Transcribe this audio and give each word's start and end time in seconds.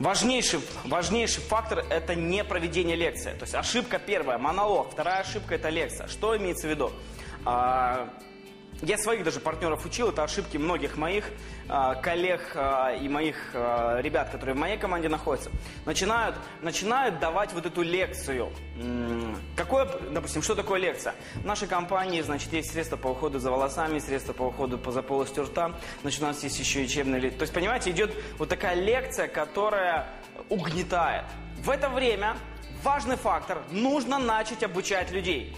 Важнейший, 0.00 0.60
важнейший 0.84 1.42
фактор– 1.42 1.84
это 1.90 2.14
не 2.14 2.42
проведение 2.42 2.96
лекции. 2.96 3.34
То 3.34 3.42
есть 3.42 3.54
ошибка 3.54 3.98
первая– 3.98 4.38
монолог. 4.38 4.90
Вторая 4.92 5.20
ошибка– 5.20 5.54
это 5.56 5.68
лекция. 5.68 6.08
Что 6.08 6.34
имеется 6.38 6.66
в 6.66 6.70
виду? 6.70 6.90
Я 8.82 8.96
своих 8.96 9.24
даже 9.24 9.40
партнеров 9.40 9.84
учил, 9.84 10.08
это 10.08 10.24
ошибки 10.24 10.56
многих 10.56 10.96
моих 10.96 11.26
э, 11.68 11.94
коллег 12.02 12.40
э, 12.54 12.98
и 13.02 13.08
моих 13.10 13.36
э, 13.52 14.00
ребят, 14.00 14.30
которые 14.30 14.54
в 14.54 14.58
моей 14.58 14.78
команде 14.78 15.10
находятся. 15.10 15.50
Начинают, 15.84 16.36
начинают 16.62 17.18
давать 17.18 17.52
вот 17.52 17.66
эту 17.66 17.82
лекцию. 17.82 18.50
Какое, 19.54 19.84
допустим, 20.10 20.40
что 20.40 20.54
такое 20.54 20.80
лекция? 20.80 21.14
В 21.34 21.44
нашей 21.44 21.68
компании, 21.68 22.22
значит, 22.22 22.52
есть 22.54 22.72
средства 22.72 22.96
по 22.96 23.08
уходу 23.08 23.38
за 23.38 23.50
волосами, 23.50 23.98
средства 23.98 24.32
по 24.32 24.44
уходу 24.44 24.78
по, 24.78 24.92
за 24.92 25.02
полостью 25.02 25.44
рта, 25.44 25.72
значит, 26.00 26.22
у 26.22 26.26
нас 26.26 26.42
есть 26.42 26.58
еще 26.58 26.80
учебные... 26.80 27.30
То 27.30 27.42
есть, 27.42 27.52
понимаете, 27.52 27.90
идет 27.90 28.14
вот 28.38 28.48
такая 28.48 28.76
лекция, 28.76 29.28
которая 29.28 30.08
угнетает. 30.48 31.26
В 31.58 31.68
это 31.68 31.90
время 31.90 32.34
важный 32.82 33.16
фактор– 33.16 33.58
нужно 33.70 34.18
начать 34.18 34.62
обучать 34.62 35.10
людей 35.10 35.54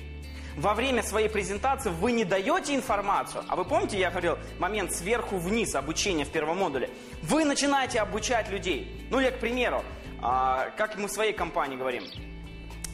во 0.56 0.74
время 0.74 1.02
своей 1.02 1.28
презентации 1.28 1.90
вы 1.90 2.12
не 2.12 2.24
даете 2.24 2.74
информацию, 2.74 3.44
а 3.48 3.56
вы 3.56 3.64
помните, 3.64 3.98
я 3.98 4.10
говорил, 4.10 4.38
момент 4.58 4.94
сверху 4.94 5.36
вниз 5.36 5.74
обучения 5.74 6.24
в 6.24 6.30
первом 6.30 6.58
модуле, 6.58 6.90
вы 7.22 7.44
начинаете 7.44 8.00
обучать 8.00 8.48
людей. 8.50 9.06
Ну, 9.10 9.20
я, 9.20 9.30
к 9.30 9.38
примеру, 9.38 9.82
а, 10.20 10.70
как 10.76 10.96
мы 10.96 11.08
в 11.08 11.10
своей 11.10 11.32
компании 11.32 11.76
говорим, 11.76 12.04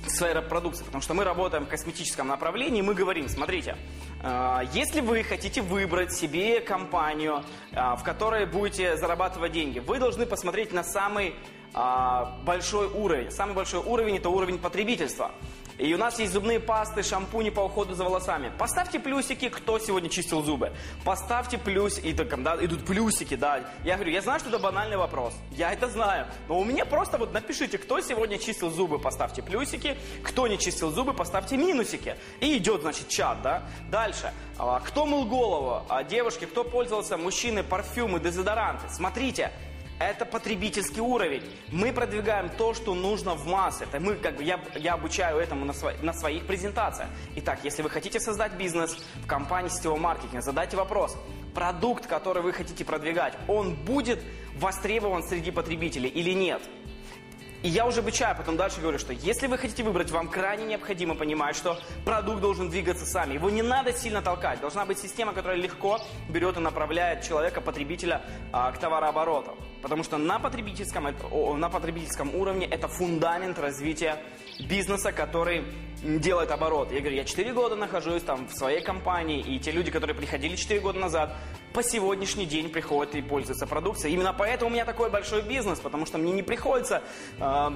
своей 0.06 0.34
продукции, 0.40 0.84
потому 0.84 1.02
что 1.02 1.14
мы 1.14 1.24
работаем 1.24 1.66
в 1.66 1.68
косметическом 1.68 2.28
направлении, 2.28 2.82
мы 2.82 2.94
говорим, 2.94 3.28
смотрите, 3.28 3.76
а, 4.22 4.62
если 4.72 5.00
вы 5.00 5.22
хотите 5.22 5.60
выбрать 5.62 6.12
себе 6.12 6.60
компанию, 6.60 7.42
а, 7.72 7.96
в 7.96 8.02
которой 8.02 8.46
будете 8.46 8.96
зарабатывать 8.96 9.52
деньги, 9.52 9.78
вы 9.78 9.98
должны 9.98 10.26
посмотреть 10.26 10.72
на 10.72 10.84
самый 10.84 11.34
большой 12.44 12.86
уровень. 12.88 13.30
Самый 13.30 13.54
большой 13.54 13.80
уровень– 13.80 14.16
это 14.18 14.30
уровень 14.30 14.58
потребительства. 14.58 15.32
И 15.78 15.94
у 15.94 15.98
нас 15.98 16.18
есть 16.18 16.32
зубные 16.32 16.58
пасты, 16.58 17.04
шампуни 17.04 17.50
по 17.50 17.60
уходу 17.60 17.94
за 17.94 18.02
волосами. 18.02 18.50
Поставьте 18.58 18.98
плюсики, 18.98 19.48
кто 19.48 19.78
сегодня 19.78 20.10
чистил 20.10 20.42
зубы. 20.42 20.72
Поставьте 21.04 21.56
плюс, 21.56 21.98
и 21.98 22.12
так, 22.12 22.42
да, 22.42 22.56
идут 22.60 22.84
плюсики, 22.84 23.36
да. 23.36 23.64
Я 23.84 23.94
говорю, 23.94 24.10
я 24.10 24.20
знаю, 24.20 24.40
что 24.40 24.48
это 24.48 24.58
банальный 24.58 24.96
вопрос. 24.96 25.34
Я 25.52 25.72
это 25.72 25.88
знаю. 25.88 26.26
Но 26.48 26.58
у 26.58 26.64
меня 26.64 26.84
просто 26.84 27.16
вот 27.16 27.32
напишите, 27.32 27.78
кто 27.78 28.00
сегодня 28.00 28.38
чистил 28.38 28.70
зубы, 28.70 28.98
поставьте 28.98 29.40
плюсики. 29.40 29.96
Кто 30.24 30.48
не 30.48 30.58
чистил 30.58 30.90
зубы, 30.90 31.14
поставьте 31.14 31.56
минусики. 31.56 32.16
И 32.40 32.56
идет, 32.56 32.82
значит, 32.82 33.08
чат, 33.08 33.40
да. 33.42 33.62
Дальше. 33.88 34.32
А, 34.58 34.80
кто 34.80 35.06
мыл 35.06 35.26
голову? 35.26 35.82
А, 35.88 36.02
девушки, 36.02 36.44
кто 36.44 36.64
пользовался? 36.64 37.16
Мужчины, 37.16 37.62
парфюмы, 37.62 38.18
дезодоранты. 38.18 38.88
Смотрите, 38.90 39.52
это 39.98 40.24
потребительский 40.24 41.00
уровень. 41.00 41.42
Мы 41.70 41.92
продвигаем 41.92 42.50
то, 42.50 42.74
что 42.74 42.94
нужно 42.94 43.34
в 43.34 43.46
массы. 43.46 43.84
Это 43.84 44.00
мы, 44.00 44.14
как 44.14 44.36
бы, 44.36 44.44
я, 44.44 44.60
я 44.76 44.94
обучаю 44.94 45.38
этому 45.38 45.64
на, 45.64 45.72
сво, 45.72 45.92
на 46.02 46.12
своих 46.12 46.46
презентациях. 46.46 47.08
Итак, 47.36 47.60
если 47.64 47.82
вы 47.82 47.90
хотите 47.90 48.20
создать 48.20 48.52
бизнес 48.52 48.96
в 49.16 49.26
компании 49.26 49.68
сетевого 49.68 49.98
маркетинга, 49.98 50.40
задайте 50.40 50.76
вопрос. 50.76 51.16
Продукт, 51.54 52.06
который 52.06 52.42
вы 52.42 52.52
хотите 52.52 52.84
продвигать, 52.84 53.34
он 53.48 53.74
будет 53.74 54.22
востребован 54.56 55.22
среди 55.22 55.50
потребителей 55.50 56.08
или 56.08 56.32
нет? 56.32 56.62
И 57.62 57.68
я 57.68 57.86
уже 57.86 58.00
обучаю, 58.00 58.36
потом 58.36 58.56
дальше 58.56 58.80
говорю, 58.80 59.00
что 59.00 59.12
если 59.12 59.48
вы 59.48 59.58
хотите 59.58 59.82
выбрать, 59.82 60.12
вам 60.12 60.28
крайне 60.28 60.64
необходимо 60.64 61.16
понимать, 61.16 61.56
что 61.56 61.76
продукт 62.04 62.40
должен 62.40 62.70
двигаться 62.70 63.04
сами. 63.04 63.34
Его 63.34 63.50
не 63.50 63.62
надо 63.62 63.92
сильно 63.92 64.22
толкать. 64.22 64.60
Должна 64.60 64.86
быть 64.86 65.00
система, 65.00 65.32
которая 65.32 65.56
легко 65.56 66.00
берет 66.28 66.56
и 66.56 66.60
направляет 66.60 67.24
человека, 67.24 67.60
потребителя, 67.60 68.22
а, 68.52 68.70
к 68.70 68.78
товарообороту. 68.78 69.56
Потому 69.82 70.02
что 70.02 70.18
на 70.18 70.38
потребительском, 70.38 71.08
на 71.58 71.68
потребительском 71.68 72.34
уровне 72.34 72.66
это 72.66 72.88
фундамент 72.88 73.58
развития 73.58 74.16
бизнеса, 74.68 75.12
который 75.12 75.64
делает 76.02 76.50
оборот. 76.50 76.92
Я 76.92 77.00
говорю, 77.00 77.16
я 77.16 77.24
4 77.24 77.52
года 77.52 77.76
нахожусь 77.76 78.22
там 78.22 78.48
в 78.48 78.52
своей 78.52 78.82
компании, 78.82 79.40
и 79.40 79.58
те 79.58 79.70
люди, 79.70 79.90
которые 79.90 80.16
приходили 80.16 80.56
4 80.56 80.80
года 80.80 80.98
назад, 80.98 81.36
по 81.72 81.82
сегодняшний 81.82 82.46
день 82.46 82.70
приходят 82.70 83.14
и 83.14 83.22
пользуются 83.22 83.66
продукцией. 83.66 84.14
Именно 84.14 84.32
поэтому 84.32 84.70
у 84.70 84.72
меня 84.72 84.84
такой 84.84 85.10
большой 85.10 85.42
бизнес, 85.42 85.78
потому 85.78 86.06
что 86.06 86.18
мне 86.18 86.32
не 86.32 86.42
приходится 86.42 87.02
э, 87.38 87.70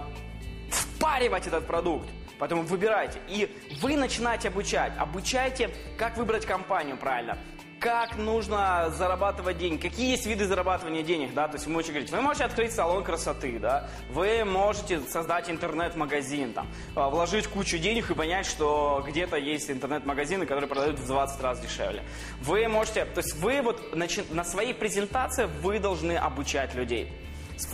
впаривать 0.71 1.47
этот 1.47 1.67
продукт. 1.67 2.09
Поэтому 2.39 2.63
выбирайте. 2.63 3.21
И 3.29 3.49
вы 3.81 3.97
начинаете 3.97 4.49
обучать. 4.49 4.93
Обучайте, 4.99 5.71
как 5.97 6.17
выбрать 6.17 6.45
компанию 6.47 6.97
правильно 6.97 7.39
как 7.83 8.17
нужно 8.17 8.95
зарабатывать 8.97 9.59
деньги, 9.59 9.81
какие 9.81 10.13
есть 10.13 10.25
виды 10.25 10.47
зарабатывания 10.47 11.03
денег, 11.03 11.35
да, 11.35 11.49
то 11.49 11.55
есть 11.55 11.67
вы 11.67 11.73
можете 11.73 11.93
говорить, 11.93 12.13
вы 12.13 12.21
можете 12.21 12.45
открыть 12.45 12.73
салон 12.73 13.03
красоты, 13.03 13.59
да, 13.59 13.89
вы 14.11 14.45
можете 14.45 15.01
создать 15.01 15.51
интернет-магазин, 15.51 16.53
там, 16.53 16.69
а, 16.95 17.11
вложить 17.11 17.49
кучу 17.49 17.79
денег 17.79 18.09
и 18.09 18.15
понять, 18.15 18.47
что 18.47 19.05
где-то 19.05 19.37
есть 19.37 19.69
интернет-магазины, 19.69 20.47
которые 20.47 20.69
продают 20.69 21.01
в 21.01 21.07
20 21.09 21.41
раз 21.41 21.59
дешевле. 21.59 22.05
Вы 22.41 22.69
можете, 22.69 23.05
то 23.05 23.19
есть 23.19 23.35
вы 23.35 23.61
вот 23.63 23.97
на 23.97 24.45
своей 24.45 24.75
презентации 24.75 25.49
вы 25.61 25.81
должны 25.81 26.13
обучать 26.13 26.75
людей. 26.77 27.11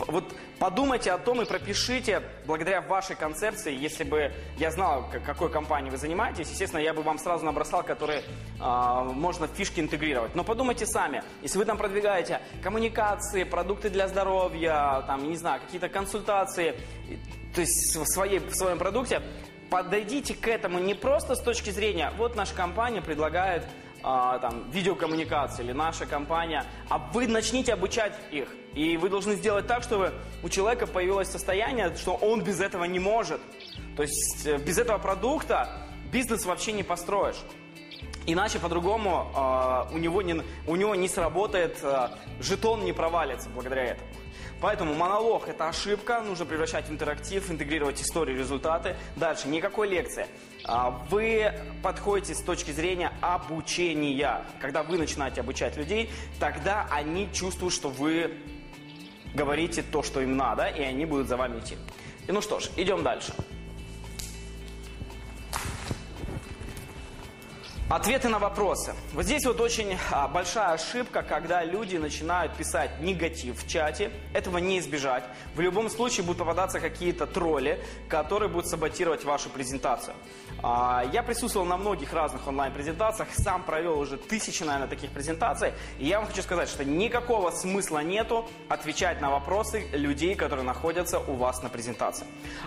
Вот 0.06 0.24
подумайте 0.58 1.12
о 1.12 1.18
том 1.18 1.42
и 1.42 1.44
пропишите, 1.44 2.22
благодаря 2.46 2.80
вашей 2.80 3.16
концепции, 3.16 3.74
если 3.74 4.04
бы 4.04 4.32
я 4.58 4.70
знал, 4.70 5.08
какой 5.24 5.50
компанией 5.50 5.90
вы 5.90 5.96
занимаетесь, 5.96 6.50
естественно, 6.50 6.80
я 6.80 6.92
бы 6.92 7.02
вам 7.02 7.18
сразу 7.18 7.44
набросал, 7.44 7.82
которые 7.82 8.22
э, 8.60 9.02
можно 9.12 9.46
в 9.46 9.50
фишки 9.52 9.80
интегрировать. 9.80 10.34
Но 10.34 10.44
подумайте 10.44 10.86
сами, 10.86 11.22
если 11.42 11.58
вы 11.58 11.64
там 11.64 11.78
продвигаете 11.78 12.40
коммуникации, 12.62 13.44
продукты 13.44 13.90
для 13.90 14.08
здоровья, 14.08 15.04
там, 15.06 15.28
не 15.28 15.36
знаю, 15.36 15.60
какие-то 15.60 15.88
консультации, 15.88 16.74
то 17.54 17.60
есть 17.60 17.96
в, 17.96 18.04
своей, 18.06 18.38
в 18.38 18.54
своем 18.54 18.78
продукте, 18.78 19.22
подойдите 19.70 20.34
к 20.34 20.48
этому 20.48 20.78
не 20.78 20.94
просто 20.94 21.34
с 21.34 21.40
точки 21.40 21.70
зрения, 21.70 22.12
вот 22.16 22.36
наша 22.36 22.54
компания 22.54 23.02
предлагает 23.02 23.64
а, 24.02 24.38
там, 24.38 24.70
видеокоммуникации 24.70 25.64
или 25.64 25.72
наша 25.72 26.06
компания, 26.06 26.64
а 26.88 26.98
вы 26.98 27.26
начните 27.26 27.72
обучать 27.72 28.18
их. 28.30 28.48
И 28.74 28.96
вы 28.96 29.08
должны 29.08 29.34
сделать 29.34 29.66
так, 29.66 29.82
чтобы 29.82 30.12
у 30.42 30.48
человека 30.48 30.86
появилось 30.86 31.28
состояние, 31.28 31.94
что 31.96 32.14
он 32.14 32.42
без 32.42 32.60
этого 32.60 32.84
не 32.84 33.00
может. 33.00 33.40
То 33.96 34.02
есть 34.02 34.46
э, 34.46 34.58
без 34.58 34.78
этого 34.78 34.98
продукта 34.98 35.88
бизнес 36.12 36.44
вообще 36.44 36.72
не 36.72 36.84
построишь. 36.84 37.38
Иначе 38.26 38.60
по-другому 38.60 39.32
э, 39.34 39.94
у, 39.94 39.98
него 39.98 40.22
не, 40.22 40.42
у 40.66 40.76
него 40.76 40.94
не 40.94 41.08
сработает, 41.08 41.78
э, 41.82 42.08
жетон 42.40 42.84
не 42.84 42.92
провалится 42.92 43.48
благодаря 43.48 43.84
этому. 43.84 44.08
Поэтому 44.60 44.94
монолог– 44.94 45.48
это 45.48 45.68
ошибка, 45.68 46.20
нужно 46.20 46.44
превращать 46.44 46.88
в 46.88 46.92
интерактив, 46.92 47.48
интегрировать 47.50 48.02
истории, 48.02 48.36
результаты. 48.36 48.96
Дальше, 49.16 49.48
никакой 49.48 49.88
лекции. 49.88 50.26
А, 50.64 50.90
вы 51.10 51.52
подходите 51.82 52.34
с 52.34 52.42
точки 52.42 52.72
зрения 52.72 53.12
обучения. 53.20 54.44
Когда 54.60 54.82
вы 54.82 54.98
начинаете 54.98 55.42
обучать 55.42 55.76
людей, 55.76 56.10
тогда 56.40 56.88
они 56.90 57.28
чувствуют, 57.32 57.72
что 57.72 57.88
вы 57.88 58.36
говорите 59.34 59.82
то, 59.82 60.02
что 60.02 60.20
им 60.20 60.36
надо, 60.36 60.66
и 60.66 60.82
они 60.82 61.06
будут 61.06 61.28
за 61.28 61.36
вами 61.36 61.60
идти. 61.60 61.76
И 62.26 62.32
ну 62.32 62.40
что 62.40 62.58
ж, 62.58 62.68
идем 62.76 63.02
дальше. 63.02 63.32
Ответы 67.90 68.28
на 68.28 68.38
вопросы. 68.38 68.92
Вот 69.14 69.24
здесь 69.24 69.46
вот 69.46 69.62
очень 69.62 69.96
а, 70.10 70.28
большая 70.28 70.74
ошибка, 70.74 71.22
когда 71.22 71.64
люди 71.64 71.96
начинают 71.96 72.52
писать 72.54 73.00
негатив 73.00 73.62
в 73.62 73.66
чате. 73.66 74.10
Этого 74.34 74.58
не 74.58 74.78
избежать. 74.78 75.24
В 75.54 75.60
любом 75.60 75.88
случае 75.88 76.26
будут 76.26 76.40
попадаться 76.40 76.80
какие-то 76.80 77.26
тролли, 77.26 77.82
которые 78.10 78.50
будут 78.50 78.68
саботировать 78.68 79.24
вашу 79.24 79.48
презентацию. 79.48 80.14
А, 80.62 81.02
я 81.14 81.22
присутствовал 81.22 81.64
на 81.64 81.78
многих 81.78 82.12
разных 82.12 82.46
онлайн-презентациях, 82.46 83.30
сам 83.32 83.62
провел 83.62 83.98
уже 83.98 84.18
тысячи, 84.18 84.62
наверное, 84.62 84.88
таких 84.88 85.10
презентаций. 85.10 85.72
И 85.98 86.04
я 86.04 86.18
вам 86.18 86.28
хочу 86.28 86.42
сказать, 86.42 86.68
что 86.68 86.84
никакого 86.84 87.50
смысла 87.52 88.00
нету 88.00 88.46
отвечать 88.68 89.22
на 89.22 89.30
вопросы 89.30 89.86
людей, 89.92 90.34
которые 90.34 90.66
находятся 90.66 91.20
у 91.20 91.36
вас 91.36 91.62
на 91.62 91.70
презентации. 91.70 92.26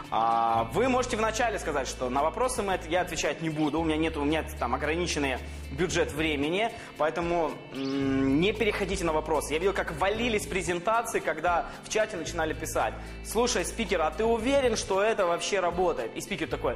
А, 0.09 0.67
вы 0.73 0.89
можете 0.89 1.15
вначале 1.15 1.59
сказать, 1.59 1.87
что 1.87 2.09
на 2.09 2.23
вопросы 2.23 2.63
я 2.89 3.01
отвечать 3.01 3.43
не 3.43 3.51
буду, 3.51 3.79
у 3.79 3.83
меня 3.83 3.97
нет, 3.97 4.17
у 4.17 4.23
меня 4.23 4.43
там 4.59 4.73
ограничений 4.73 5.10
ограниченный 5.11 5.37
бюджет 5.71 6.11
времени, 6.11 6.69
поэтому 6.97 7.51
не 7.73 8.51
переходите 8.51 9.05
на 9.05 9.13
вопросы. 9.13 9.53
Я 9.53 9.59
видел, 9.59 9.73
как 9.73 9.97
валились 9.97 10.45
презентации, 10.45 11.19
когда 11.19 11.69
в 11.85 11.89
чате 11.89 12.17
начинали 12.17 12.53
писать. 12.53 12.93
Слушай, 13.25 13.63
спикер, 13.63 14.01
а 14.01 14.11
ты 14.11 14.25
уверен, 14.25 14.75
что 14.75 15.01
это 15.01 15.25
вообще 15.25 15.61
работает? 15.61 16.11
И 16.15 16.21
спикер 16.21 16.47
такой, 16.47 16.75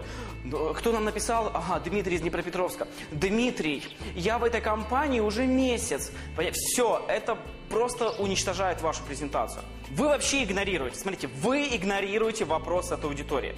кто 0.76 0.92
нам 0.94 1.04
написал? 1.04 1.52
Ага, 1.54 1.82
Дмитрий 1.82 2.16
из 2.16 2.22
Днепропетровска. 2.22 2.88
Дмитрий, 3.12 3.84
я 4.16 4.38
в 4.38 4.44
этой 4.46 4.62
компании 4.62 5.20
уже 5.20 5.46
месяц. 5.46 6.12
Все, 6.54 7.04
это 7.10 7.38
просто 7.70 8.12
уничтожает 8.12 8.82
вашу 8.82 9.04
презентацию. 9.04 9.64
Вы 9.92 10.08
вообще 10.08 10.44
игнорируете. 10.44 10.98
Смотрите, 10.98 11.28
вы 11.28 11.68
игнорируете 11.68 12.46
вопрос 12.46 12.92
от 12.92 13.04
аудитории. 13.04 13.56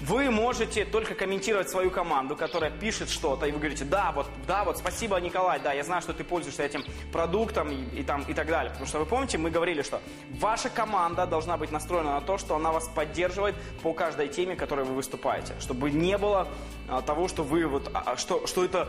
Вы 0.00 0.30
можете 0.30 0.84
только 0.84 1.14
комментировать 1.14 1.70
свою 1.70 1.90
команду, 1.90 2.36
которая 2.36 2.70
пишет 2.70 3.08
что-то, 3.08 3.46
и 3.46 3.52
вы 3.52 3.58
говорите, 3.58 3.84
да, 3.84 4.12
вот, 4.12 4.26
да, 4.46 4.64
вот 4.64 4.78
спасибо, 4.78 5.16
Николай, 5.20 5.60
да, 5.60 5.72
я 5.72 5.84
знаю, 5.84 6.02
что 6.02 6.12
ты 6.12 6.24
пользуешься 6.24 6.62
этим 6.62 6.84
продуктом 7.12 7.70
и, 7.70 8.00
и, 8.00 8.02
там, 8.02 8.22
и 8.22 8.34
так 8.34 8.48
далее. 8.48 8.70
Потому 8.70 8.86
что 8.86 8.98
вы 8.98 9.06
помните, 9.06 9.38
мы 9.38 9.50
говорили, 9.50 9.82
что 9.82 10.00
ваша 10.40 10.68
команда 10.68 11.26
должна 11.26 11.56
быть 11.56 11.70
настроена 11.70 12.14
на 12.14 12.20
то, 12.20 12.38
что 12.38 12.56
она 12.56 12.72
вас 12.72 12.88
поддерживает 12.88 13.54
по 13.82 13.92
каждой 13.92 14.28
теме, 14.28 14.56
которой 14.56 14.84
вы 14.84 14.94
выступаете. 14.94 15.54
Чтобы 15.60 15.90
не 15.90 16.18
было 16.18 16.48
а, 16.88 17.00
того, 17.00 17.28
что 17.28 17.42
вы 17.42 17.66
вот, 17.66 17.90
а, 17.94 18.02
а 18.06 18.16
что, 18.16 18.46
что 18.46 18.64
это 18.64 18.88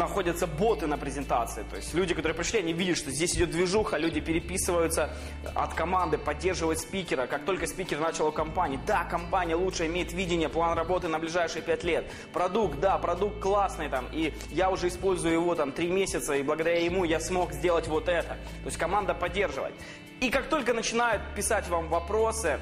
находятся 0.00 0.46
боты 0.46 0.86
на 0.86 0.98
презентации. 0.98 1.64
То 1.70 1.76
есть 1.76 1.94
люди, 1.94 2.14
которые 2.14 2.34
пришли, 2.34 2.58
они 2.58 2.72
видят, 2.72 2.96
что 2.96 3.10
здесь 3.10 3.36
идет 3.36 3.50
движуха, 3.50 3.98
люди 3.98 4.20
переписываются 4.20 5.10
от 5.54 5.74
команды, 5.74 6.18
поддерживают 6.18 6.80
спикера. 6.80 7.26
Как 7.26 7.44
только 7.44 7.66
спикер 7.66 8.00
начал 8.00 8.26
у 8.26 8.32
компании, 8.32 8.80
да, 8.86 9.04
компания 9.04 9.54
лучше 9.54 9.86
имеет 9.86 10.12
видение, 10.12 10.48
план 10.48 10.76
работы 10.76 11.06
на 11.08 11.18
ближайшие 11.18 11.62
пять 11.62 11.84
лет. 11.84 12.10
Продукт, 12.32 12.80
да, 12.80 12.98
продукт 12.98 13.40
классный 13.40 13.88
там, 13.88 14.08
и 14.10 14.34
я 14.50 14.70
уже 14.70 14.88
использую 14.88 15.34
его 15.34 15.54
там 15.54 15.70
три 15.70 15.88
месяца, 15.88 16.34
и 16.34 16.42
благодаря 16.42 16.82
ему 16.82 17.04
я 17.04 17.20
смог 17.20 17.52
сделать 17.52 17.86
вот 17.86 18.08
это. 18.08 18.38
То 18.62 18.66
есть 18.66 18.78
команда 18.78 19.14
поддерживает. 19.14 19.74
И 20.20 20.30
как 20.30 20.48
только 20.48 20.72
начинают 20.72 21.22
писать 21.36 21.68
вам 21.68 21.88
вопросы, 21.88 22.58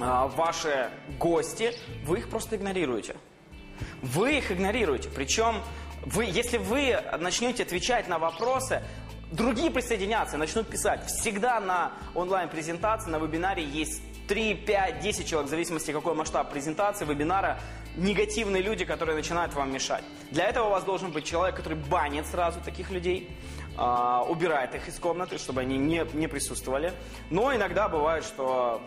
а, 0.00 0.26
ваши 0.28 0.90
гости, 1.18 1.72
вы 2.04 2.18
их 2.18 2.28
просто 2.28 2.56
игнорируете. 2.56 3.16
Вы 4.02 4.38
их 4.38 4.52
игнорируете. 4.52 5.08
Причем 5.14 5.56
вы, 6.04 6.24
если 6.24 6.58
вы 6.58 6.98
начнете 7.18 7.62
отвечать 7.62 8.08
на 8.08 8.18
вопросы, 8.18 8.82
другие 9.30 9.70
присоединятся, 9.70 10.36
начнут 10.36 10.68
писать. 10.68 11.06
Всегда 11.06 11.60
на 11.60 11.92
онлайн-презентации, 12.14 13.10
на 13.10 13.18
вебинаре 13.18 13.64
есть 13.64 14.02
3, 14.28 14.54
5, 14.54 15.00
10 15.00 15.26
человек, 15.26 15.48
в 15.48 15.50
зависимости 15.50 15.92
какой 15.92 16.14
масштаб 16.14 16.50
презентации, 16.50 17.04
вебинара, 17.04 17.60
негативные 17.96 18.62
люди, 18.62 18.84
которые 18.84 19.16
начинают 19.16 19.54
вам 19.54 19.72
мешать. 19.72 20.04
Для 20.30 20.46
этого 20.46 20.68
у 20.68 20.70
вас 20.70 20.84
должен 20.84 21.10
быть 21.10 21.24
человек, 21.24 21.56
который 21.56 21.78
банит 21.78 22.26
сразу 22.26 22.60
таких 22.60 22.90
людей, 22.90 23.30
э, 23.76 24.22
убирает 24.28 24.74
их 24.74 24.88
из 24.88 24.98
комнаты, 24.98 25.38
чтобы 25.38 25.60
они 25.60 25.76
не, 25.76 26.06
не 26.14 26.28
присутствовали. 26.28 26.92
Но 27.30 27.54
иногда 27.54 27.88
бывает, 27.88 28.24
что 28.24 28.80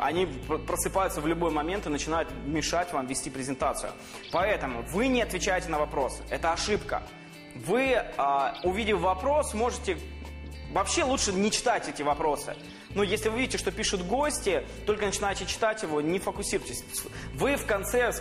они 0.00 0.26
просыпаются 0.66 1.20
в 1.20 1.26
любой 1.26 1.50
момент 1.50 1.86
и 1.86 1.88
начинают 1.88 2.28
мешать 2.46 2.92
вам 2.92 3.06
вести 3.06 3.30
презентацию. 3.30 3.92
Поэтому 4.32 4.82
вы 4.82 5.08
не 5.08 5.22
отвечаете 5.22 5.68
на 5.68 5.78
вопросы. 5.78 6.22
Это 6.30 6.52
ошибка. 6.52 7.02
Вы, 7.54 7.94
а, 8.16 8.54
увидев 8.62 9.00
вопрос, 9.00 9.54
можете... 9.54 9.98
Вообще 10.72 11.02
лучше 11.02 11.32
не 11.32 11.50
читать 11.50 11.88
эти 11.88 12.02
вопросы. 12.02 12.54
Но 12.94 13.02
если 13.02 13.30
вы 13.30 13.38
видите, 13.38 13.58
что 13.58 13.70
пишут 13.70 14.02
гости, 14.02 14.64
только 14.86 15.06
начинаете 15.06 15.46
читать 15.46 15.82
его, 15.82 16.00
не 16.00 16.18
фокусируйтесь. 16.18 16.84
Вы 17.34 17.56
в 17.56 17.64
конце 17.64 18.12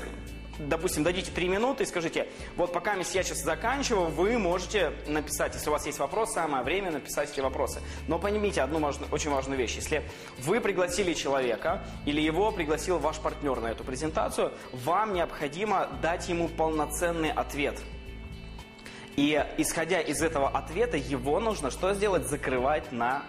допустим, 0.60 1.04
дадите 1.04 1.32
три 1.32 1.48
минуты 1.48 1.84
и 1.84 1.86
скажите, 1.86 2.28
вот 2.56 2.74
пока 2.74 2.94
я 2.94 3.04
сейчас 3.04 3.44
заканчиваю, 3.44 4.10
вы 4.10 4.38
можете 4.38 4.94
написать, 5.08 5.54
если 5.54 5.70
у 5.70 5.72
вас 5.72 5.86
есть 5.86 6.00
вопрос, 6.00 6.34
самое 6.34 6.64
время 6.64 6.92
написать 6.92 7.32
эти 7.32 7.40
вопросы. 7.40 7.82
Но 8.08 8.20
поймите 8.20 8.62
одну 8.62 8.80
важную, 8.80 9.12
очень 9.12 9.30
важную 9.30 9.58
вещь. 9.58 9.76
Если 9.76 10.04
вы 10.40 10.60
пригласили 10.60 11.14
человека 11.14 11.84
или 12.06 12.22
его 12.22 12.52
пригласил 12.52 13.00
ваш 13.00 13.18
партнер 13.18 13.60
на 13.60 13.68
эту 13.68 13.84
презентацию, 13.84 14.52
вам 14.72 15.14
необходимо 15.14 15.88
дать 16.02 16.30
ему 16.30 16.48
полноценный 16.48 17.32
ответ. 17.32 17.80
И 19.16 19.44
исходя 19.58 20.00
из 20.00 20.22
этого 20.22 20.50
ответа, 20.50 20.96
его 20.96 21.40
нужно 21.40 21.72
что 21.72 21.94
сделать? 21.96 22.28
Закрывать 22.28 22.92
на 22.92 23.24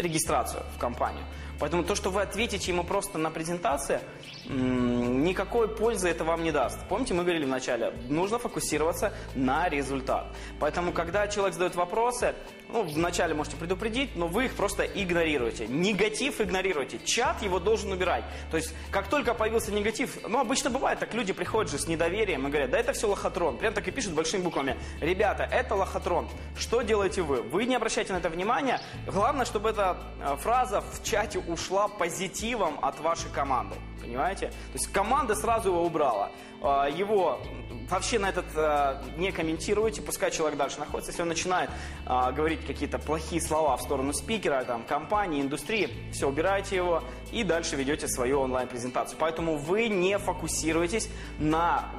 регистрацию 0.00 0.62
в 0.76 0.78
компанию. 0.78 1.24
Поэтому 1.58 1.84
то, 1.84 1.94
что 1.94 2.10
вы 2.10 2.22
ответите 2.22 2.72
ему 2.72 2.84
просто 2.84 3.18
на 3.18 3.30
презентации, 3.30 4.00
никакой 4.46 5.68
пользы 5.68 6.08
это 6.08 6.24
вам 6.24 6.42
не 6.42 6.52
даст. 6.52 6.78
Помните, 6.88 7.12
мы 7.12 7.22
говорили 7.22 7.44
вначале, 7.44 7.92
нужно 8.08 8.38
фокусироваться 8.38 9.12
на 9.34 9.68
результат. 9.68 10.26
Поэтому, 10.58 10.92
когда 10.92 11.28
человек 11.28 11.52
задает 11.52 11.74
вопросы, 11.76 12.34
ну, 12.72 12.82
вначале 12.82 13.34
можете 13.34 13.56
предупредить, 13.56 14.16
но 14.16 14.26
вы 14.26 14.46
их 14.46 14.54
просто 14.54 14.84
игнорируете. 14.84 15.66
Негатив 15.66 16.40
игнорируете. 16.40 16.98
Чат 17.04 17.42
его 17.42 17.58
должен 17.58 17.92
убирать. 17.92 18.24
То 18.50 18.56
есть, 18.56 18.74
как 18.90 19.08
только 19.08 19.34
появился 19.34 19.72
негатив, 19.72 20.18
ну, 20.28 20.38
обычно 20.38 20.70
бывает 20.70 20.98
так, 20.98 21.12
люди 21.14 21.32
приходят 21.32 21.70
же 21.70 21.78
с 21.78 21.86
недоверием 21.86 22.46
и 22.46 22.50
говорят, 22.50 22.70
да 22.70 22.78
это 22.78 22.92
все 22.92 23.08
лохотрон. 23.08 23.58
Прям 23.58 23.74
так 23.74 23.86
и 23.88 23.90
пишут 23.90 24.14
большими 24.14 24.42
буквами. 24.42 24.76
Ребята, 25.00 25.44
это 25.44 25.74
лохотрон. 25.74 26.28
Что 26.56 26.82
делаете 26.82 27.22
вы? 27.22 27.42
Вы 27.42 27.66
не 27.66 27.74
обращайте 27.74 28.12
на 28.12 28.18
это 28.18 28.28
внимания. 28.28 28.80
Главное, 29.06 29.44
чтобы 29.44 29.70
эта 29.70 29.98
э, 30.20 30.36
фраза 30.36 30.80
в 30.80 31.02
чате 31.02 31.38
ушла 31.38 31.88
позитивом 31.88 32.78
от 32.82 33.00
вашей 33.00 33.30
команды. 33.30 33.76
Понимаете? 34.00 34.48
То 34.48 34.74
есть 34.74 34.92
команда 34.92 35.34
сразу 35.34 35.68
его 35.68 35.84
убрала. 35.84 36.30
А, 36.62 36.88
его 36.88 37.40
вообще 37.88 38.18
на 38.18 38.28
этот 38.28 38.46
а, 38.54 39.02
не 39.16 39.32
комментируйте, 39.32 40.02
пускай 40.02 40.30
человек 40.30 40.58
дальше 40.58 40.78
находится. 40.78 41.10
Если 41.10 41.22
он 41.22 41.28
начинает 41.28 41.70
а, 42.06 42.32
говорить 42.32 42.64
какие-то 42.66 42.98
плохие 42.98 43.40
слова 43.40 43.76
в 43.76 43.82
сторону 43.82 44.12
спикера, 44.12 44.64
там, 44.64 44.84
компании, 44.84 45.40
индустрии, 45.40 45.88
все, 46.12 46.28
убирайте 46.28 46.76
его 46.76 47.02
и 47.32 47.44
дальше 47.44 47.76
ведете 47.76 48.08
свою 48.08 48.40
онлайн-презентацию. 48.40 49.16
Поэтому 49.18 49.56
вы 49.56 49.88
не 49.88 50.18
фокусируетесь 50.18 51.08
на, 51.38 51.90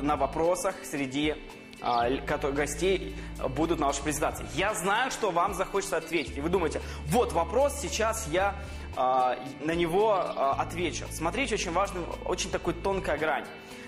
на 0.00 0.16
вопросах 0.16 0.74
среди 0.84 1.34
гостей 2.52 3.16
будут 3.56 3.80
на 3.80 3.86
вашей 3.86 4.02
презентации. 4.02 4.44
Я 4.54 4.74
знаю, 4.74 5.10
что 5.10 5.30
вам 5.30 5.54
захочется 5.54 5.96
ответить. 5.96 6.36
И 6.36 6.40
вы 6.42 6.50
думаете, 6.50 6.82
вот 7.06 7.32
вопрос, 7.32 7.80
сейчас 7.80 8.28
я 8.28 8.54
а, 8.96 9.38
на 9.60 9.74
него 9.74 10.12
а, 10.12 10.56
отвечу. 10.58 11.04
Смотрите, 11.10 11.54
очень 11.54 11.72
важный, 11.72 12.02
очень 12.24 12.50
такой 12.50 12.74
тонкая 12.74 13.16
грань. 13.16 13.46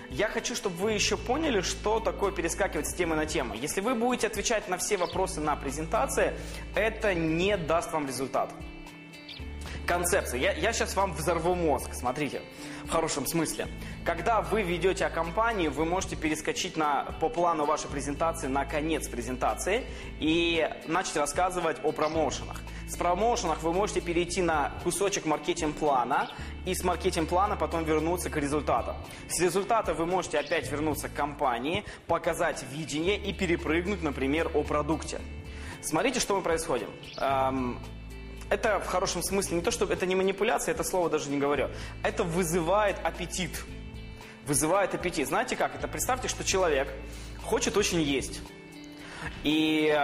Я 0.09 0.27
хочу, 0.27 0.55
чтобы 0.55 0.75
вы 0.77 0.91
еще 0.91 1.17
поняли, 1.17 1.61
что 1.61 1.99
такое 1.99 2.31
перескакивать 2.31 2.87
с 2.87 2.93
темы 2.93 3.15
на 3.15 3.25
тему. 3.25 3.53
Если 3.55 3.81
вы 3.81 3.95
будете 3.95 4.27
отвечать 4.27 4.67
на 4.69 4.77
все 4.77 4.97
вопросы 4.97 5.41
на 5.41 5.55
презентации, 5.55 6.33
это 6.75 7.13
не 7.13 7.57
даст 7.57 7.91
вам 7.91 8.07
результат. 8.07 8.51
Концепция. 9.85 10.39
Я, 10.39 10.53
я 10.53 10.71
сейчас 10.71 10.95
вам 10.95 11.13
взорву 11.13 11.55
мозг. 11.55 11.93
Смотрите 11.93 12.41
в 12.85 12.89
хорошем 12.89 13.25
смысле. 13.25 13.67
Когда 14.05 14.41
вы 14.41 14.61
ведете 14.61 15.05
о 15.05 15.09
компании, 15.09 15.67
вы 15.67 15.83
можете 15.83 16.15
перескочить 16.15 16.77
на, 16.77 17.03
по 17.19 17.27
плану 17.27 17.65
вашей 17.65 17.89
презентации 17.89 18.47
на 18.47 18.65
конец 18.65 19.09
презентации 19.09 19.85
и 20.19 20.69
начать 20.87 21.17
рассказывать 21.17 21.77
о 21.83 21.91
промоушенах. 21.91 22.61
С 22.93 22.95
промоушенах 22.95 23.63
вы 23.63 23.73
можете 23.73 24.01
перейти 24.01 24.43
на 24.43 24.71
кусочек 24.83 25.25
маркетинг-плана 25.25 26.29
и 26.63 26.75
с 26.75 26.83
маркетинг-плана 26.83 27.55
потом 27.55 27.85
вернуться 27.85 28.29
к 28.29 28.37
результатам. 28.37 28.95
С 29.27 29.41
результата 29.41 29.95
вы 29.95 30.05
можете 30.05 30.37
опять 30.37 30.71
вернуться 30.71 31.09
к 31.09 31.13
компании, 31.15 31.85
показать 32.05 32.63
видение 32.71 33.17
и 33.17 33.33
перепрыгнуть, 33.33 34.03
например, 34.03 34.51
о 34.53 34.61
продукте. 34.61 35.19
Смотрите, 35.81 36.19
что 36.19 36.35
мы 36.35 36.43
происходим. 36.43 36.87
Эм, 37.17 37.79
это 38.51 38.79
в 38.79 38.85
хорошем 38.85 39.23
смысле 39.23 39.57
не 39.57 39.63
то, 39.63 39.71
что 39.71 39.85
это 39.85 40.05
не 40.05 40.13
манипуляция, 40.13 40.75
это 40.75 40.83
слово 40.83 41.09
даже 41.09 41.31
не 41.31 41.39
говорю. 41.39 41.69
Это 42.03 42.23
вызывает 42.23 42.97
аппетит. 43.03 43.65
Вызывает 44.45 44.93
аппетит. 44.93 45.27
Знаете 45.29 45.55
как? 45.55 45.73
Это 45.73 45.87
представьте, 45.87 46.27
что 46.27 46.43
человек 46.43 46.87
хочет 47.43 47.75
очень 47.75 48.01
есть. 48.01 48.39
И 49.43 49.97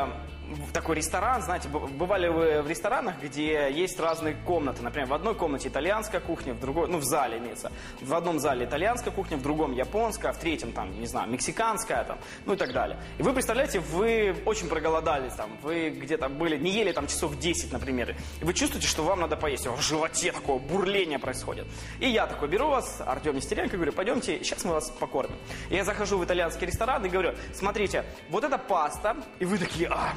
такой 0.73 0.95
ресторан, 0.95 1.41
знаете, 1.41 1.69
бывали 1.69 2.27
вы 2.27 2.61
в 2.61 2.67
ресторанах, 2.67 3.21
где 3.21 3.71
есть 3.71 3.99
разные 3.99 4.35
комнаты. 4.35 4.81
Например, 4.81 5.07
в 5.09 5.13
одной 5.13 5.35
комнате 5.35 5.69
итальянская 5.69 6.21
кухня, 6.21 6.53
в 6.53 6.59
другой, 6.59 6.87
ну, 6.87 6.97
в 6.97 7.03
зале 7.03 7.37
имеется. 7.37 7.71
В 8.01 8.13
одном 8.13 8.39
зале 8.39 8.65
итальянская 8.65 9.13
кухня, 9.13 9.37
в 9.37 9.41
другом 9.41 9.73
японская, 9.73 10.33
в 10.33 10.37
третьем, 10.37 10.71
там, 10.71 10.99
не 10.99 11.07
знаю, 11.07 11.29
мексиканская, 11.29 12.03
там, 12.03 12.19
ну 12.45 12.53
и 12.53 12.57
так 12.57 12.73
далее. 12.73 12.99
И 13.17 13.23
вы 13.23 13.33
представляете, 13.33 13.79
вы 13.79 14.35
очень 14.45 14.67
проголодались, 14.67 15.33
там, 15.33 15.51
вы 15.61 15.89
где-то 15.89 16.29
были, 16.29 16.57
не 16.57 16.71
ели 16.71 16.91
там 16.91 17.07
часов 17.07 17.37
10, 17.37 17.71
например, 17.71 18.15
и 18.41 18.43
вы 18.43 18.53
чувствуете, 18.53 18.87
что 18.87 19.03
вам 19.03 19.21
надо 19.21 19.35
поесть. 19.35 19.67
В 19.67 19.81
животе 19.81 20.31
такое 20.31 20.57
бурление 20.57 21.19
происходит. 21.19 21.67
И 21.99 22.09
я 22.09 22.27
такой 22.27 22.47
беру 22.47 22.69
вас, 22.69 23.01
Артем 23.05 23.35
Нестеренко, 23.35 23.75
говорю, 23.75 23.93
пойдемте, 23.93 24.43
сейчас 24.43 24.63
мы 24.63 24.73
вас 24.73 24.89
покормим. 24.89 25.37
Я 25.69 25.83
захожу 25.83 26.17
в 26.17 26.25
итальянский 26.25 26.65
ресторан 26.65 27.05
и 27.05 27.09
говорю, 27.09 27.35
смотрите, 27.53 28.05
вот 28.29 28.43
эта 28.43 28.57
паста, 28.57 29.17
и 29.39 29.45
вы 29.45 29.57
такие, 29.57 29.89
а, 29.89 30.13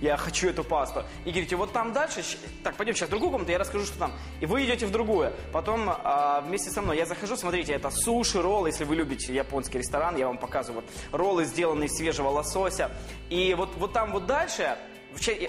я 0.00 0.16
хочу 0.16 0.48
эту 0.48 0.64
пасту. 0.64 1.04
И 1.24 1.30
говорите, 1.30 1.56
вот 1.56 1.72
там 1.72 1.92
дальше, 1.92 2.22
так, 2.62 2.76
пойдем 2.76 2.94
сейчас 2.94 3.08
в 3.08 3.10
другую 3.10 3.30
комнату, 3.30 3.52
я 3.52 3.58
расскажу, 3.58 3.84
что 3.84 3.98
там. 3.98 4.12
И 4.40 4.46
вы 4.46 4.64
идете 4.64 4.86
в 4.86 4.90
другую. 4.90 5.32
Потом 5.52 5.88
а, 5.88 6.40
вместе 6.40 6.70
со 6.70 6.82
мной 6.82 6.96
я 6.96 7.06
захожу, 7.06 7.36
смотрите, 7.36 7.72
это 7.72 7.90
суши, 7.90 8.40
роллы, 8.40 8.68
если 8.68 8.84
вы 8.84 8.96
любите 8.96 9.34
японский 9.34 9.78
ресторан, 9.78 10.16
я 10.16 10.26
вам 10.26 10.38
показываю. 10.38 10.82
Вот, 10.82 11.18
роллы, 11.18 11.44
сделанные 11.44 11.86
из 11.86 11.96
свежего 11.96 12.28
лосося. 12.28 12.90
И 13.30 13.54
вот, 13.54 13.70
вот 13.76 13.92
там 13.92 14.12
вот 14.12 14.26
дальше 14.26 14.76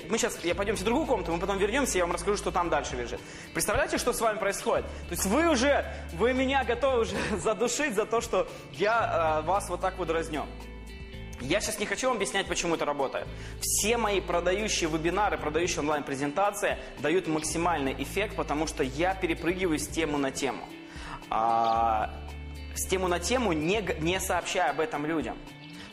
мы 0.09 0.17
сейчас, 0.17 0.43
я 0.43 0.55
пойдемте 0.55 0.81
в 0.81 0.85
другую 0.85 1.05
комнату, 1.05 1.31
мы 1.33 1.39
потом 1.39 1.57
вернемся, 1.57 1.97
я 1.97 2.05
вам 2.05 2.13
расскажу, 2.13 2.37
что 2.37 2.51
там 2.51 2.69
дальше 2.69 2.95
лежит. 2.95 3.19
Представляете, 3.53 3.97
что 3.97 4.13
с 4.13 4.21
вами 4.21 4.37
происходит? 4.37 4.85
То 4.85 5.11
есть 5.11 5.25
вы 5.25 5.49
уже, 5.49 5.85
вы 6.13 6.33
меня 6.33 6.63
готовы 6.63 7.01
уже 7.01 7.15
задушить 7.37 7.95
за 7.95 8.05
то, 8.05 8.21
что 8.21 8.47
я 8.73 9.41
э, 9.41 9.45
вас 9.45 9.69
вот 9.69 9.81
так 9.81 9.97
вот 9.97 10.07
дразню. 10.07 10.45
Я 11.41 11.61
сейчас 11.61 11.79
не 11.79 11.85
хочу 11.85 12.07
вам 12.07 12.17
объяснять, 12.17 12.47
почему 12.47 12.75
это 12.75 12.85
работает. 12.85 13.27
Все 13.61 13.97
мои 13.97 14.19
продающие 14.21 14.89
вебинары, 14.89 15.37
продающие 15.37 15.79
онлайн-презентации 15.79 16.77
дают 16.99 17.27
максимальный 17.27 17.93
эффект, 17.93 18.35
потому 18.35 18.65
что 18.65 18.83
я 18.83 19.13
перепрыгиваю 19.13 19.77
с 19.77 19.87
темы 19.87 20.17
на 20.17 20.31
тему. 20.31 20.67
А, 21.29 22.11
с 22.75 22.87
тему 22.87 23.07
на 23.07 23.19
тему, 23.19 23.53
не, 23.53 23.83
не 23.99 24.19
сообщая 24.19 24.71
об 24.71 24.79
этом 24.79 25.05
людям. 25.05 25.37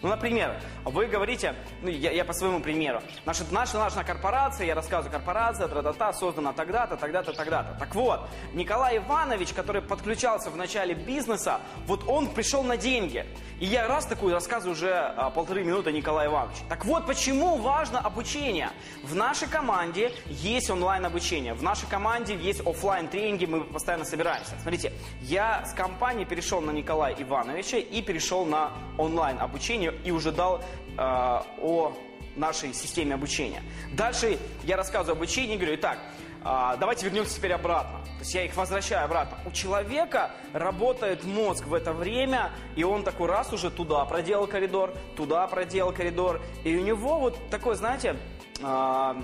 Ну, 0.05 0.11
например, 0.11 0.61
вы 0.85 1.07
говорите, 1.07 1.55
ну, 1.81 1.89
я, 1.89 2.11
я 2.11 2.27
по 2.27 2.35
своему 2.35 2.61
примеру, 2.61 3.01
наша, 3.25 3.43
наша, 3.51 3.79
наша 3.79 4.05
корпорация, 4.05 4.67
я 4.67 4.75
рассказываю, 4.75 5.11
корпорация, 5.11 5.67
тра-та-та, 5.67 6.13
создана 6.13 6.53
тогда-то, 6.53 6.99
тогда-то, 6.99 7.33
тогда-то. 7.33 7.75
Так 7.79 7.95
вот, 7.95 8.21
Николай 8.53 8.99
Иванович, 8.99 9.55
который 9.55 9.81
подключался 9.81 10.51
в 10.51 10.59
начале 10.59 10.93
бизнеса, 10.93 11.59
вот 11.87 12.07
он 12.07 12.29
пришел 12.29 12.63
на 12.63 12.77
деньги. 12.77 13.25
И 13.61 13.65
я 13.65 13.89
раз 13.89 14.05
такую 14.05 14.35
рассказываю 14.35 14.75
уже 14.75 14.93
а, 14.93 15.31
полторы 15.31 15.65
минуты 15.65 15.91
Николая 15.91 16.29
Ивановича. 16.29 16.65
Так 16.69 16.85
вот, 16.85 17.07
почему 17.07 17.57
важно 17.57 17.99
обучение? 17.99 18.73
В 19.05 19.15
нашей 19.15 19.49
команде 19.49 20.13
есть 20.27 20.69
онлайн-обучение, 20.69 21.55
в 21.55 21.63
нашей 21.63 21.89
команде 21.89 22.37
есть 22.37 22.61
офлайн 22.67 23.09
тренинги 23.09 23.47
мы 23.47 23.65
постоянно 23.65 24.05
собираемся. 24.05 24.53
Смотрите, 24.61 24.93
я 25.23 25.65
с 25.65 25.73
компании 25.73 26.27
перешел 26.27 26.61
на 26.61 26.73
Николая 26.73 27.15
Ивановича 27.19 27.79
и 27.79 28.03
перешел 28.03 28.45
на 28.45 28.71
онлайн-обучение 28.99 29.94
и 30.05 30.11
уже 30.11 30.33
дал 30.33 30.59
э, 30.59 30.63
о 30.99 31.93
нашей 32.37 32.73
системе 32.75 33.15
обучения. 33.15 33.63
Дальше 33.93 34.39
я 34.65 34.77
рассказываю 34.77 35.13
об 35.13 35.19
обучении 35.19 35.55
и 35.55 35.57
говорю, 35.57 35.77
итак, 35.77 35.99
а, 36.43 36.77
давайте 36.77 37.07
вернемся 37.07 37.37
теперь 37.37 37.53
обратно. 37.53 38.01
То 38.05 38.21
есть 38.21 38.35
я 38.35 38.45
их 38.45 38.55
возвращаю 38.55 39.05
обратно. 39.07 39.39
У 39.47 39.51
человека 39.51 40.31
работает 40.53 41.25
мозг 41.25 41.67
в 41.67 41.73
это 41.73 41.93
время, 41.93 42.51
и 42.77 42.85
он 42.85 43.03
такой 43.03 43.29
раз 43.29 43.53
уже 43.53 43.71
туда 43.71 44.05
проделал 44.05 44.47
коридор, 44.47 44.95
туда 45.17 45.47
проделал 45.47 45.93
коридор. 45.93 46.43
И 46.65 46.77
у 46.77 46.81
него 46.83 47.19
вот 47.19 47.51
такой, 47.51 47.77
знаете, 47.77 48.17
а, 48.63 49.17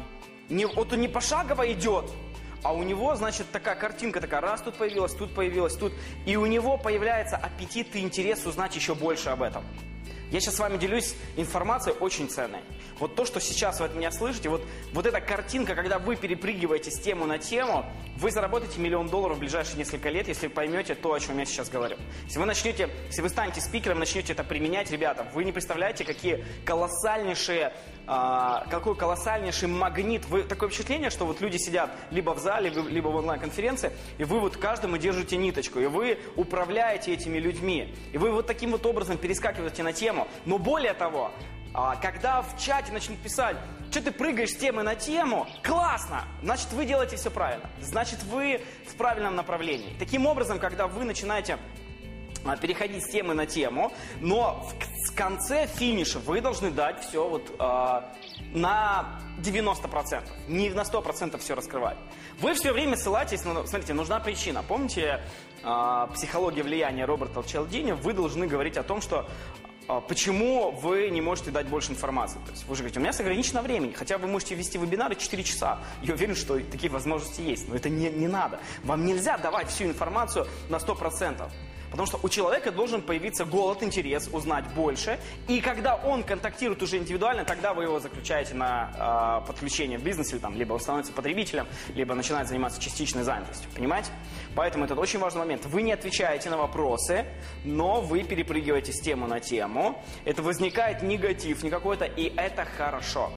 не, 0.49 0.65
вот 0.65 0.93
он 0.93 1.01
не 1.01 1.09
пошагово 1.09 1.71
идет, 1.73 2.11
а 2.63 2.73
у 2.73 2.83
него, 2.83 3.15
значит, 3.17 3.51
такая 3.53 3.75
картинка 3.75 4.21
такая, 4.21 4.41
раз 4.41 4.63
тут 4.63 4.77
появилась, 4.77 5.13
тут 5.13 5.35
появилась, 5.35 5.75
тут. 5.77 5.93
И 6.27 6.37
у 6.37 6.47
него 6.47 6.79
появляется 6.79 7.37
аппетит 7.37 7.95
и 7.97 8.01
интерес 8.01 8.47
узнать 8.47 8.75
еще 8.77 8.95
больше 8.95 9.29
об 9.29 9.43
этом. 9.43 9.63
Я 10.31 10.41
сейчас 10.41 10.57
с 10.57 10.59
вами 10.61 10.77
делюсь 10.77 11.17
информацией 11.37 11.97
очень 11.99 12.29
ценной. 12.29 12.61
Вот 13.01 13.17
то, 13.17 13.25
что 13.25 13.41
сейчас 13.41 13.81
вы 13.81 13.87
от 13.87 13.95
меня 13.97 14.13
слышите, 14.13 14.49
вот, 14.49 14.63
вот 14.93 15.07
эта 15.07 15.21
картинка, 15.21 15.75
когда 15.75 15.99
вы 15.99 16.15
перепрыгиваете 16.15 16.91
с 16.91 17.01
тему 17.01 17.27
на 17.27 17.39
тему, 17.39 17.85
вы 18.17 18.31
заработаете 18.31 18.81
миллион 18.81 19.09
долларов 19.09 19.39
в 19.39 19.41
ближайшие 19.41 19.79
несколько 19.79 20.09
лет, 20.09 20.29
если 20.29 20.47
поймете 20.47 20.95
то, 20.95 21.13
о 21.13 21.19
чем 21.19 21.39
я 21.39 21.47
сейчас 21.47 21.69
говорю. 21.69 21.97
Если 22.27 22.39
вы 22.39 22.47
начнете, 22.47 22.89
если 23.09 23.23
вы 23.23 23.29
станете 23.29 23.61
спикером, 23.61 23.99
начнете 23.99 24.33
это 24.33 24.45
применять, 24.45 24.91
ребята, 24.93 25.27
вы 25.35 25.45
не 25.45 25.51
представляете, 25.51 26.05
какие 26.05 26.45
колоссальнейшие 26.65 27.73
а, 28.13 28.67
какой 28.69 28.97
колоссальнейший 28.97 29.69
магнит. 29.69 30.25
Вы, 30.27 30.43
такое 30.43 30.69
впечатление, 30.69 31.11
что 31.11 31.27
вот 31.27 31.41
люди 31.41 31.59
сидят 31.59 31.91
либо 32.11 32.35
в 32.35 32.41
зале, 32.41 32.69
либо 32.69 33.07
в 33.07 33.15
онлайн-конференции, 33.15 33.93
и 34.19 34.25
вы 34.25 34.41
вот 34.41 34.57
каждому 34.57 34.97
держите 34.97 35.37
ниточку, 35.37 35.79
и 35.79 35.87
вы 35.87 36.19
управляете 36.35 37.15
этими 37.15 37.39
людьми. 37.39 37.95
И 38.13 38.19
вы 38.19 38.33
вот 38.33 38.49
таким 38.49 38.73
вот 38.73 38.85
образом 38.85 39.17
перескакиваете 39.17 39.85
на 39.85 39.93
тему. 39.93 40.20
Но 40.45 40.59
более 40.59 40.95
того, 40.95 41.31
а, 41.73 41.97
когда 41.97 42.43
в 42.43 42.59
чате 42.59 42.93
начнут 42.93 43.19
писать, 43.19 43.57
что 43.91 44.03
ты 44.03 44.13
прыгаешь 44.13 44.51
с 44.51 44.57
темы 44.57 44.83
на 44.83 44.95
тему, 44.95 45.47
классно, 45.63 46.25
значит 46.43 46.73
вы 46.73 46.85
делаете 46.85 47.17
все 47.17 47.31
правильно, 47.31 47.69
значит 47.81 48.23
вы 48.25 48.61
в 48.89 48.95
правильном 48.95 49.37
направлении. 49.37 49.95
Таким 49.99 50.27
образом, 50.27 50.59
когда 50.59 50.87
вы 50.87 51.05
начинаете 51.05 51.59
а, 52.45 52.57
переходить 52.57 53.05
с 53.05 53.11
темы 53.11 53.35
на 53.35 53.47
тему, 53.47 53.93
но 54.21 54.67
в 55.07 55.15
конце 55.15 55.67
финиша 55.67 56.19
вы 56.21 56.41
должны 56.41 56.71
дать 56.71 57.05
все 57.05 57.29
вот 57.29 57.51
э, 57.59 58.01
на 58.55 59.21
90%, 59.39 60.23
не 60.49 60.71
на 60.71 60.83
100% 60.83 61.39
все 61.39 61.55
раскрывать. 61.55 61.99
Вы 62.39 62.55
все 62.55 62.73
время 62.73 62.97
ссылаетесь, 62.97 63.45
на, 63.45 63.67
смотрите, 63.67 63.93
нужна 63.93 64.21
причина. 64.21 64.63
Помните 64.63 65.21
э, 65.63 66.07
психология 66.15 66.63
влияния 66.63 67.05
Роберта 67.05 67.43
Челдини? 67.43 67.93
Вы 67.93 68.15
должны 68.15 68.47
говорить 68.47 68.79
о 68.79 68.83
том, 68.83 69.03
что 69.03 69.29
почему 69.99 70.71
вы 70.71 71.11
не 71.11 71.21
можете 71.21 71.51
дать 71.51 71.67
больше 71.67 71.91
информации. 71.91 72.39
То 72.45 72.53
есть 72.53 72.67
вы 72.67 72.77
же 72.77 72.83
говорите, 72.83 73.01
у 73.01 73.03
меня 73.03 73.13
ограничено 73.13 73.63
времени, 73.63 73.93
хотя 73.93 74.19
вы 74.19 74.29
можете 74.29 74.55
вести 74.55 74.79
вебинары 74.79 75.17
4 75.17 75.43
часа. 75.43 75.81
Я 76.03 76.15
уверен, 76.15 76.37
что 76.37 76.61
такие 76.61 76.91
возможности 76.91 77.41
есть, 77.41 77.69
но 77.69 77.75
это 77.75 77.89
не, 77.89 78.09
не 78.11 78.29
надо. 78.29 78.61
Вам 78.85 79.05
нельзя 79.05 79.37
давать 79.39 79.69
всю 79.69 79.85
информацию 79.85 80.47
на 80.69 80.77
100%. 80.77 81.51
Потому 81.91 82.07
что 82.07 82.21
у 82.23 82.29
человека 82.29 82.71
должен 82.71 83.03
появиться 83.03 83.45
голод, 83.45 83.83
интерес, 83.83 84.29
узнать 84.33 84.65
больше. 84.75 85.19
И 85.49 85.61
когда 85.61 85.97
он 85.97 86.23
контактирует 86.23 86.83
уже 86.83 86.99
индивидуально, 86.99 87.45
тогда 87.45 87.75
вы 87.75 87.85
его 87.85 87.99
заключаете 87.99 88.55
на 88.55 89.43
э, 89.43 89.47
подключение 89.47 89.99
в 89.99 90.03
бизнесе, 90.03 90.39
там, 90.39 90.57
либо 90.57 90.75
он 90.75 90.81
становится 90.81 91.13
потребителем, 91.13 91.67
либо 91.95 92.15
начинает 92.15 92.49
заниматься 92.49 92.81
частичной 92.81 93.23
занятостью. 93.23 93.71
Понимаете? 93.75 94.11
Поэтому 94.55 94.85
это 94.85 94.95
очень 94.95 95.19
важный 95.19 95.41
момент. 95.41 95.67
Вы 95.67 95.83
не 95.83 95.93
отвечаете 95.93 96.51
на 96.51 96.57
вопросы, 96.57 97.27
но 97.65 98.01
вы 98.01 98.23
перепрыгиваете 98.23 98.93
с 98.93 99.01
темы 99.01 99.27
на 99.27 99.41
тему. 99.41 100.03
Это 100.25 100.43
возникает 100.43 101.03
негатив 101.03 101.63
не 101.63 101.71
какой-то, 101.71 102.05
и 102.05 102.33
это 102.37 102.65
хорошо. 102.65 103.33